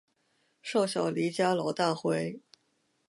[0.63, 2.39] 少小离家老大回